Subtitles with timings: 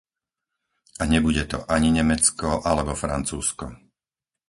[0.99, 3.65] A nebude to ani Nemecko alebo Francúzsko.